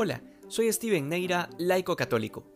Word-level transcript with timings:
Hola, 0.00 0.22
soy 0.46 0.72
Steven 0.72 1.08
Neira, 1.08 1.50
laico 1.58 1.96
católico. 1.96 2.46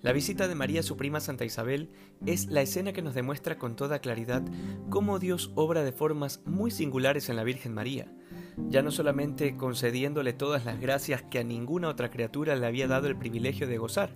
La 0.00 0.14
visita 0.14 0.48
de 0.48 0.54
María 0.54 0.80
a 0.80 0.82
su 0.82 0.96
prima 0.96 1.20
Santa 1.20 1.44
Isabel 1.44 1.90
es 2.24 2.46
la 2.46 2.62
escena 2.62 2.94
que 2.94 3.02
nos 3.02 3.12
demuestra 3.12 3.58
con 3.58 3.76
toda 3.76 3.98
claridad 3.98 4.42
cómo 4.88 5.18
Dios 5.18 5.52
obra 5.54 5.84
de 5.84 5.92
formas 5.92 6.40
muy 6.46 6.70
singulares 6.70 7.28
en 7.28 7.36
la 7.36 7.44
Virgen 7.44 7.74
María, 7.74 8.10
ya 8.56 8.80
no 8.80 8.90
solamente 8.90 9.54
concediéndole 9.54 10.32
todas 10.32 10.64
las 10.64 10.80
gracias 10.80 11.20
que 11.20 11.40
a 11.40 11.44
ninguna 11.44 11.90
otra 11.90 12.08
criatura 12.08 12.56
le 12.56 12.66
había 12.66 12.88
dado 12.88 13.06
el 13.06 13.18
privilegio 13.18 13.66
de 13.66 13.76
gozar, 13.76 14.14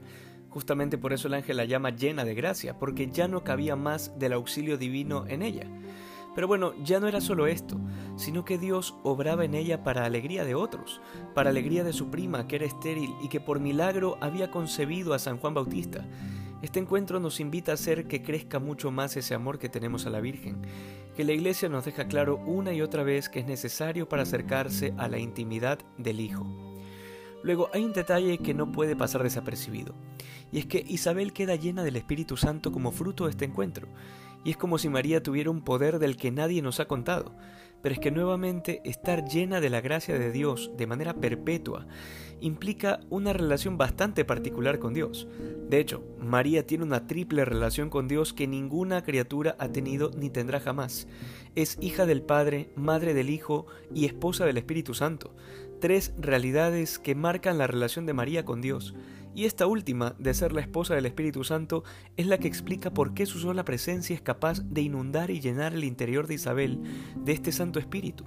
justamente 0.48 0.96
por 0.96 1.12
eso 1.12 1.28
el 1.28 1.34
ángel 1.34 1.58
la 1.58 1.66
llama 1.66 1.90
llena 1.90 2.24
de 2.24 2.34
gracia, 2.34 2.78
porque 2.78 3.10
ya 3.10 3.28
no 3.28 3.44
cabía 3.44 3.76
más 3.76 4.18
del 4.18 4.32
auxilio 4.32 4.78
divino 4.78 5.26
en 5.28 5.42
ella, 5.42 5.66
pero 6.36 6.46
bueno, 6.46 6.74
ya 6.84 7.00
no 7.00 7.08
era 7.08 7.22
solo 7.22 7.46
esto, 7.46 7.80
sino 8.16 8.44
que 8.44 8.58
Dios 8.58 8.94
obraba 9.02 9.46
en 9.46 9.54
ella 9.54 9.82
para 9.82 10.04
alegría 10.04 10.44
de 10.44 10.54
otros, 10.54 11.00
para 11.34 11.48
alegría 11.48 11.82
de 11.82 11.94
su 11.94 12.10
prima, 12.10 12.46
que 12.46 12.56
era 12.56 12.66
estéril 12.66 13.14
y 13.22 13.28
que 13.28 13.40
por 13.40 13.58
milagro 13.58 14.18
había 14.20 14.50
concebido 14.50 15.14
a 15.14 15.18
San 15.18 15.38
Juan 15.38 15.54
Bautista. 15.54 16.06
Este 16.60 16.78
encuentro 16.78 17.20
nos 17.20 17.40
invita 17.40 17.72
a 17.72 17.74
hacer 17.74 18.06
que 18.06 18.22
crezca 18.22 18.58
mucho 18.58 18.90
más 18.90 19.16
ese 19.16 19.34
amor 19.34 19.58
que 19.58 19.70
tenemos 19.70 20.04
a 20.04 20.10
la 20.10 20.20
Virgen, 20.20 20.60
que 21.16 21.24
la 21.24 21.32
Iglesia 21.32 21.70
nos 21.70 21.86
deja 21.86 22.06
claro 22.06 22.36
una 22.36 22.74
y 22.74 22.82
otra 22.82 23.02
vez 23.02 23.30
que 23.30 23.40
es 23.40 23.46
necesario 23.46 24.06
para 24.06 24.24
acercarse 24.24 24.92
a 24.98 25.08
la 25.08 25.18
intimidad 25.18 25.78
del 25.96 26.20
Hijo. 26.20 26.46
Luego 27.42 27.70
hay 27.72 27.82
un 27.82 27.94
detalle 27.94 28.36
que 28.38 28.52
no 28.52 28.72
puede 28.72 28.94
pasar 28.94 29.22
desapercibido, 29.22 29.94
y 30.52 30.58
es 30.58 30.66
que 30.66 30.84
Isabel 30.86 31.32
queda 31.32 31.56
llena 31.56 31.82
del 31.82 31.96
Espíritu 31.96 32.36
Santo 32.36 32.72
como 32.72 32.92
fruto 32.92 33.24
de 33.24 33.30
este 33.30 33.46
encuentro, 33.46 33.88
y 34.46 34.50
es 34.50 34.56
como 34.56 34.78
si 34.78 34.88
María 34.88 35.24
tuviera 35.24 35.50
un 35.50 35.60
poder 35.60 35.98
del 35.98 36.16
que 36.16 36.30
nadie 36.30 36.62
nos 36.62 36.78
ha 36.78 36.86
contado. 36.86 37.34
Pero 37.86 37.94
es 37.94 38.00
que 38.00 38.10
nuevamente 38.10 38.80
estar 38.82 39.28
llena 39.28 39.60
de 39.60 39.70
la 39.70 39.80
gracia 39.80 40.18
de 40.18 40.32
Dios 40.32 40.72
de 40.76 40.88
manera 40.88 41.14
perpetua 41.14 41.86
implica 42.40 42.98
una 43.10 43.32
relación 43.32 43.78
bastante 43.78 44.24
particular 44.24 44.80
con 44.80 44.92
Dios. 44.92 45.28
De 45.70 45.78
hecho, 45.78 46.02
María 46.18 46.66
tiene 46.66 46.82
una 46.82 47.06
triple 47.06 47.44
relación 47.44 47.88
con 47.88 48.08
Dios 48.08 48.32
que 48.32 48.48
ninguna 48.48 49.04
criatura 49.04 49.54
ha 49.60 49.68
tenido 49.68 50.10
ni 50.16 50.30
tendrá 50.30 50.58
jamás. 50.58 51.06
Es 51.54 51.78
hija 51.80 52.06
del 52.06 52.22
Padre, 52.22 52.70
madre 52.74 53.14
del 53.14 53.30
Hijo 53.30 53.68
y 53.94 54.06
esposa 54.06 54.44
del 54.44 54.58
Espíritu 54.58 54.92
Santo. 54.92 55.36
Tres 55.80 56.12
realidades 56.18 56.98
que 56.98 57.14
marcan 57.14 57.56
la 57.56 57.68
relación 57.68 58.04
de 58.04 58.14
María 58.14 58.44
con 58.44 58.62
Dios 58.62 58.96
y 59.36 59.44
esta 59.44 59.66
última, 59.66 60.16
de 60.18 60.32
ser 60.32 60.54
la 60.54 60.62
esposa 60.62 60.94
del 60.94 61.04
Espíritu 61.04 61.44
Santo, 61.44 61.84
es 62.16 62.26
la 62.26 62.38
que 62.38 62.48
explica 62.48 62.94
por 62.94 63.12
qué 63.12 63.26
su 63.26 63.38
sola 63.38 63.66
presencia 63.66 64.16
es 64.16 64.22
capaz 64.22 64.62
de 64.62 64.80
inundar 64.80 65.30
y 65.30 65.40
llenar 65.40 65.74
el 65.74 65.84
interior 65.84 66.26
de 66.26 66.36
Isabel 66.36 66.80
de 67.16 67.32
este 67.32 67.52
Santo 67.52 67.75
Espíritu. 67.78 68.24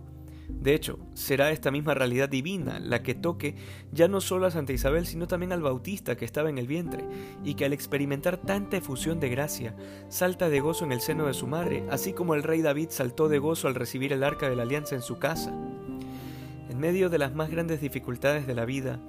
De 0.49 0.73
hecho, 0.73 0.99
será 1.13 1.51
esta 1.51 1.71
misma 1.71 1.93
realidad 1.93 2.27
divina 2.27 2.79
la 2.79 3.03
que 3.03 3.13
toque 3.13 3.55
ya 3.91 4.07
no 4.07 4.19
solo 4.19 4.47
a 4.47 4.51
Santa 4.51 4.73
Isabel, 4.73 5.05
sino 5.05 5.27
también 5.27 5.51
al 5.51 5.61
Bautista 5.61 6.17
que 6.17 6.25
estaba 6.25 6.49
en 6.49 6.57
el 6.57 6.67
vientre, 6.67 7.05
y 7.45 7.53
que 7.53 7.65
al 7.65 7.73
experimentar 7.73 8.37
tanta 8.37 8.77
efusión 8.77 9.19
de 9.19 9.29
gracia, 9.29 9.75
salta 10.09 10.49
de 10.49 10.59
gozo 10.59 10.85
en 10.85 10.91
el 10.91 11.01
seno 11.01 11.27
de 11.27 11.33
su 11.33 11.47
madre, 11.47 11.85
así 11.89 12.13
como 12.13 12.33
el 12.33 12.43
rey 12.43 12.61
David 12.61 12.89
saltó 12.89 13.29
de 13.29 13.39
gozo 13.39 13.67
al 13.67 13.75
recibir 13.75 14.11
el 14.11 14.23
arca 14.23 14.49
de 14.49 14.55
la 14.55 14.63
alianza 14.63 14.95
en 14.95 15.01
su 15.01 15.19
casa. 15.19 15.53
En 16.69 16.79
medio 16.79 17.09
de 17.09 17.19
las 17.19 17.33
más 17.33 17.49
grandes 17.49 17.79
dificultades 17.79 18.47
de 18.47 18.55
la 18.55 18.65
vida, 18.65 18.99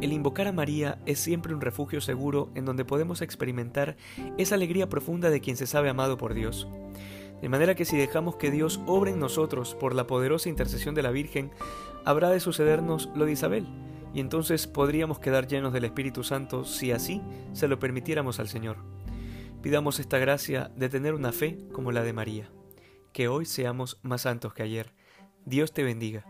el 0.00 0.12
invocar 0.12 0.46
a 0.48 0.52
María 0.52 0.98
es 1.06 1.18
siempre 1.18 1.54
un 1.54 1.60
refugio 1.60 2.00
seguro 2.00 2.50
en 2.54 2.64
donde 2.64 2.84
podemos 2.84 3.22
experimentar 3.22 3.96
esa 4.36 4.56
alegría 4.56 4.88
profunda 4.88 5.30
de 5.30 5.40
quien 5.40 5.56
se 5.56 5.66
sabe 5.66 5.88
amado 5.88 6.16
por 6.16 6.34
Dios. 6.34 6.66
De 7.42 7.48
manera 7.48 7.74
que 7.74 7.84
si 7.84 7.96
dejamos 7.96 8.36
que 8.36 8.52
Dios 8.52 8.80
obre 8.86 9.10
en 9.10 9.18
nosotros 9.18 9.74
por 9.74 9.94
la 9.94 10.06
poderosa 10.06 10.48
intercesión 10.48 10.94
de 10.94 11.02
la 11.02 11.10
Virgen, 11.10 11.50
habrá 12.04 12.30
de 12.30 12.38
sucedernos 12.40 13.10
lo 13.16 13.26
de 13.26 13.32
Isabel, 13.32 13.66
y 14.14 14.20
entonces 14.20 14.68
podríamos 14.68 15.18
quedar 15.18 15.48
llenos 15.48 15.72
del 15.72 15.84
Espíritu 15.84 16.22
Santo 16.22 16.64
si 16.64 16.92
así 16.92 17.20
se 17.52 17.66
lo 17.66 17.80
permitiéramos 17.80 18.38
al 18.38 18.48
Señor. 18.48 18.76
Pidamos 19.60 19.98
esta 19.98 20.18
gracia 20.18 20.70
de 20.76 20.88
tener 20.88 21.14
una 21.14 21.32
fe 21.32 21.58
como 21.72 21.92
la 21.92 22.02
de 22.02 22.12
María. 22.12 22.50
Que 23.12 23.28
hoy 23.28 23.44
seamos 23.44 23.98
más 24.02 24.22
santos 24.22 24.54
que 24.54 24.62
ayer. 24.62 24.92
Dios 25.44 25.72
te 25.72 25.82
bendiga. 25.82 26.24